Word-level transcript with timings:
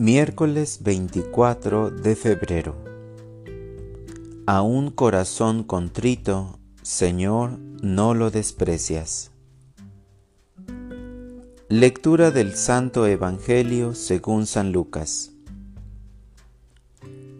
Miércoles 0.00 0.78
24 0.82 1.90
de 1.90 2.14
febrero. 2.14 2.76
A 4.46 4.62
un 4.62 4.92
corazón 4.92 5.64
contrito, 5.64 6.60
Señor, 6.82 7.58
no 7.82 8.14
lo 8.14 8.30
desprecias. 8.30 9.32
Lectura 11.68 12.30
del 12.30 12.54
Santo 12.54 13.08
Evangelio 13.08 13.96
según 13.96 14.46
San 14.46 14.70
Lucas. 14.70 15.32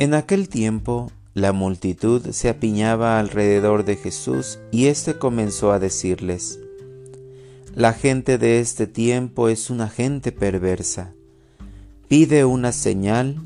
En 0.00 0.12
aquel 0.12 0.48
tiempo, 0.48 1.12
la 1.34 1.52
multitud 1.52 2.28
se 2.32 2.48
apiñaba 2.48 3.20
alrededor 3.20 3.84
de 3.84 3.94
Jesús 3.94 4.58
y 4.72 4.86
éste 4.86 5.16
comenzó 5.16 5.70
a 5.70 5.78
decirles, 5.78 6.58
La 7.76 7.92
gente 7.92 8.36
de 8.36 8.58
este 8.58 8.88
tiempo 8.88 9.48
es 9.48 9.70
una 9.70 9.88
gente 9.88 10.32
perversa 10.32 11.14
pide 12.08 12.46
una 12.46 12.72
señal, 12.72 13.36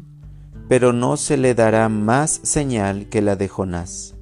pero 0.69 0.93
no 0.93 1.17
se 1.17 1.37
le 1.37 1.55
dará 1.55 1.89
más 1.89 2.41
señal 2.45 3.09
que 3.09 3.21
la 3.21 3.35
de 3.35 3.49
Jonás. 3.49 4.15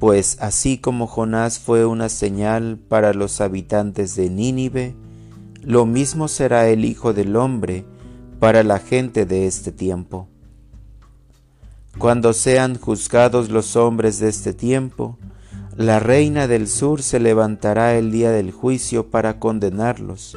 Pues 0.00 0.36
así 0.40 0.78
como 0.78 1.06
Jonás 1.06 1.60
fue 1.60 1.86
una 1.86 2.08
señal 2.08 2.78
para 2.88 3.14
los 3.14 3.40
habitantes 3.40 4.16
de 4.16 4.28
Nínive, 4.28 4.96
lo 5.62 5.86
mismo 5.86 6.26
será 6.26 6.68
el 6.68 6.84
Hijo 6.84 7.12
del 7.12 7.36
Hombre 7.36 7.84
para 8.40 8.64
la 8.64 8.80
gente 8.80 9.24
de 9.24 9.46
este 9.46 9.70
tiempo. 9.70 10.28
Cuando 11.98 12.32
sean 12.32 12.76
juzgados 12.76 13.50
los 13.50 13.76
hombres 13.76 14.18
de 14.18 14.28
este 14.28 14.52
tiempo, 14.52 15.16
la 15.76 16.00
reina 16.00 16.48
del 16.48 16.66
sur 16.66 17.02
se 17.02 17.20
levantará 17.20 17.96
el 17.96 18.10
día 18.10 18.32
del 18.32 18.50
juicio 18.50 19.10
para 19.10 19.38
condenarlos 19.38 20.36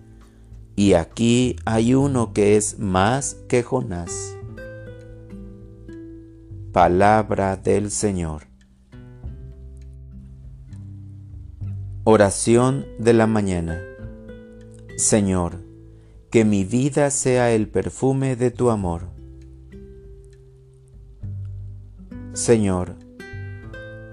y 0.81 0.95
aquí 0.95 1.57
hay 1.63 1.93
uno 1.93 2.33
que 2.33 2.57
es 2.57 2.79
más 2.79 3.35
que 3.47 3.61
Jonás. 3.61 4.35
Palabra 6.71 7.55
del 7.55 7.91
Señor. 7.91 8.47
Oración 12.03 12.87
de 12.97 13.13
la 13.13 13.27
mañana. 13.27 13.79
Señor, 14.97 15.59
que 16.31 16.45
mi 16.45 16.63
vida 16.63 17.11
sea 17.11 17.51
el 17.51 17.69
perfume 17.69 18.35
de 18.35 18.49
tu 18.49 18.71
amor. 18.71 19.03
Señor, 22.33 22.95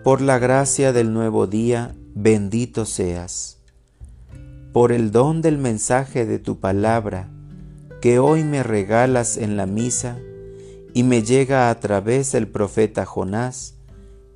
por 0.05 0.21
la 0.21 0.39
gracia 0.39 0.93
del 0.93 1.15
nuevo 1.15 1.47
día, 1.47 1.97
bendito 2.15 2.85
seas 2.85 3.58
por 4.73 4.93
el 4.93 5.11
don 5.11 5.43
del 5.43 5.59
mensaje 5.59 6.27
de 6.27 6.39
tu 6.39 6.61
palabra 6.61 7.31
que 8.01 8.19
hoy 8.19 8.45
me 8.45 8.63
regalas 8.63 9.37
en 9.37 9.57
la 9.57 9.67
misa 9.67 10.19
y 10.95 11.03
me 11.03 11.23
llega 11.23 11.71
a 11.71 11.81
través 11.81 12.33
del 12.33 12.49
profeta 12.49 13.05
Jonás, 13.07 13.77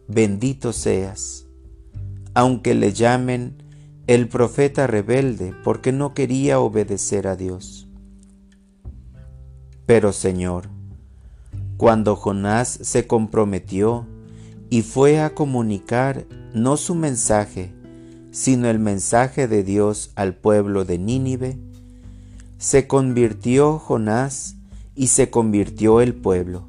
bendito 0.08 0.72
seas, 0.72 1.46
aunque 2.34 2.74
le 2.74 2.92
llamen 2.92 3.62
el 4.06 4.28
profeta 4.28 4.86
rebelde 4.86 5.54
porque 5.62 5.92
no 5.92 6.12
quería 6.14 6.60
obedecer 6.60 7.28
a 7.28 7.36
Dios. 7.36 7.88
Pero 9.86 10.12
Señor, 10.12 10.68
cuando 11.76 12.16
Jonás 12.16 12.68
se 12.82 13.06
comprometió 13.06 14.06
y 14.70 14.82
fue 14.82 15.20
a 15.20 15.34
comunicar 15.34 16.26
no 16.54 16.76
su 16.76 16.94
mensaje, 16.94 17.74
sino 18.32 18.68
el 18.68 18.78
mensaje 18.78 19.46
de 19.46 19.62
Dios 19.62 20.10
al 20.16 20.34
pueblo 20.34 20.84
de 20.84 20.98
Nínive, 20.98 21.58
se 22.56 22.86
convirtió 22.88 23.78
Jonás 23.78 24.56
y 24.94 25.08
se 25.08 25.30
convirtió 25.30 26.00
el 26.00 26.14
pueblo. 26.14 26.66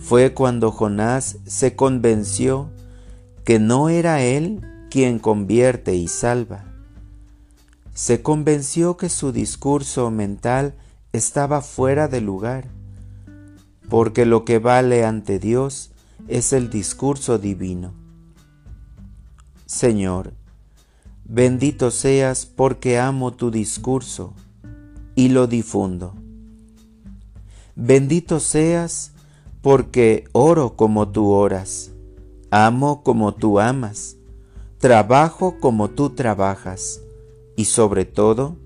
Fue 0.00 0.32
cuando 0.32 0.72
Jonás 0.72 1.38
se 1.46 1.76
convenció 1.76 2.70
que 3.44 3.58
no 3.58 3.90
era 3.90 4.22
él 4.22 4.62
quien 4.90 5.18
convierte 5.18 5.94
y 5.94 6.08
salva. 6.08 6.64
Se 7.92 8.22
convenció 8.22 8.96
que 8.96 9.08
su 9.08 9.30
discurso 9.30 10.10
mental 10.10 10.74
estaba 11.12 11.60
fuera 11.60 12.08
de 12.08 12.20
lugar, 12.20 12.68
porque 13.90 14.24
lo 14.24 14.44
que 14.44 14.58
vale 14.58 15.04
ante 15.04 15.38
Dios 15.38 15.90
es 16.28 16.52
el 16.52 16.70
discurso 16.70 17.38
divino. 17.38 18.05
Señor, 19.66 20.32
bendito 21.24 21.90
seas 21.90 22.46
porque 22.46 23.00
amo 23.00 23.34
tu 23.34 23.50
discurso 23.50 24.32
y 25.16 25.30
lo 25.30 25.48
difundo. 25.48 26.14
Bendito 27.74 28.38
seas 28.38 29.10
porque 29.62 30.28
oro 30.30 30.76
como 30.76 31.08
tú 31.08 31.30
oras, 31.30 31.90
amo 32.52 33.02
como 33.02 33.34
tú 33.34 33.58
amas, 33.58 34.16
trabajo 34.78 35.58
como 35.58 35.90
tú 35.90 36.10
trabajas 36.10 37.00
y 37.56 37.64
sobre 37.64 38.04
todo, 38.04 38.56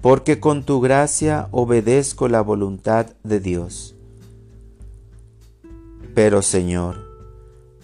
porque 0.00 0.38
con 0.38 0.62
tu 0.62 0.80
gracia 0.80 1.48
obedezco 1.50 2.28
la 2.28 2.40
voluntad 2.40 3.06
de 3.24 3.40
Dios. 3.40 3.96
Pero 6.14 6.40
Señor, 6.40 7.09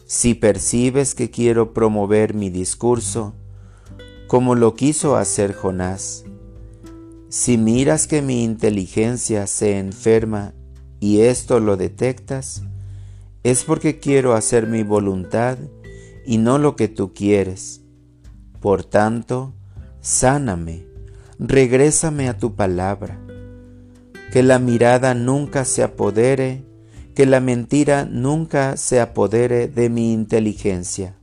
si 0.06 0.34
percibes 0.34 1.16
que 1.16 1.30
quiero 1.30 1.74
promover 1.74 2.32
mi 2.32 2.48
discurso, 2.48 3.34
como 4.28 4.54
lo 4.54 4.74
quiso 4.74 5.16
hacer 5.16 5.52
Jonás, 5.52 6.24
si 7.28 7.58
miras 7.58 8.06
que 8.06 8.22
mi 8.22 8.44
inteligencia 8.44 9.48
se 9.48 9.78
enferma 9.78 10.54
y 11.00 11.20
esto 11.22 11.58
lo 11.58 11.76
detectas, 11.76 12.62
es 13.42 13.64
porque 13.64 13.98
quiero 13.98 14.34
hacer 14.34 14.68
mi 14.68 14.84
voluntad 14.84 15.58
y 16.24 16.38
no 16.38 16.58
lo 16.58 16.76
que 16.76 16.88
tú 16.88 17.12
quieres. 17.12 17.82
Por 18.60 18.84
tanto, 18.84 19.54
sáname, 20.00 20.86
regrésame 21.38 22.28
a 22.28 22.38
tu 22.38 22.54
palabra, 22.54 23.20
que 24.32 24.42
la 24.44 24.58
mirada 24.58 25.14
nunca 25.14 25.64
se 25.64 25.82
apodere 25.82 26.65
que 27.16 27.24
la 27.24 27.40
mentira 27.40 28.04
nunca 28.04 28.76
se 28.76 29.00
apodere 29.00 29.68
de 29.68 29.88
mi 29.88 30.12
inteligencia. 30.12 31.16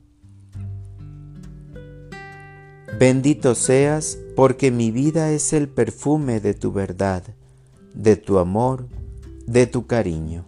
Bendito 2.97 3.53
seas 3.53 4.17
porque 4.35 4.71
mi 4.71 4.89
vida 4.89 5.29
es 5.29 5.53
el 5.53 5.69
perfume 5.69 6.39
de 6.39 6.55
tu 6.55 6.71
verdad, 6.71 7.21
de 7.93 8.15
tu 8.15 8.39
amor, 8.39 8.87
de 9.45 9.67
tu 9.67 9.85
cariño. 9.85 10.45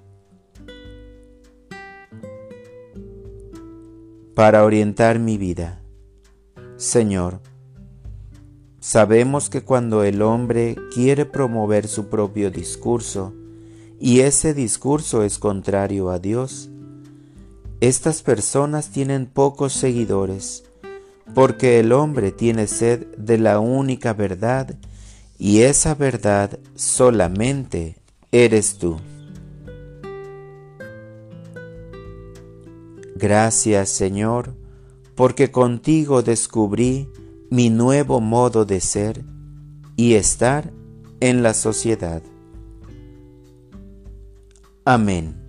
Para 4.34 4.66
orientar 4.66 5.20
mi 5.20 5.38
vida, 5.38 5.80
Señor, 6.76 7.40
sabemos 8.80 9.52
que 9.52 9.62
cuando 9.62 10.04
el 10.04 10.24
hombre 10.24 10.76
quiere 10.92 11.28
promover 11.28 11.88
su 11.88 12.08
propio 12.10 12.50
discurso, 12.50 13.36
y 14.00 14.22
ese 14.22 14.54
discurso 14.54 15.24
es 15.24 15.40
contrario 15.40 16.10
a 16.10 16.20
Dios, 16.20 16.70
estas 17.82 18.22
personas 18.22 18.90
tienen 18.90 19.26
pocos 19.26 19.74
seguidores, 19.74 20.64
porque 21.34 21.80
el 21.80 21.92
hombre 21.92 22.32
tiene 22.32 22.68
sed 22.68 23.08
de 23.18 23.38
la 23.38 23.60
única 23.60 24.14
verdad, 24.14 24.76
y 25.38 25.62
esa 25.62 25.96
verdad 25.96 26.60
solamente 26.76 27.98
eres 28.32 28.78
tú. 28.78 28.98
Gracias 33.16 33.90
Señor, 33.90 34.56
porque 35.16 35.52
contigo 35.52 36.22
descubrí 36.22 37.10
mi 37.50 37.70
nuevo 37.70 38.20
modo 38.20 38.66
de 38.66 38.82
ser 38.82 39.24
y 39.96 40.16
estar 40.16 40.74
en 41.22 41.42
la 41.42 41.54
sociedad. 41.54 42.22
Amén. 44.86 45.45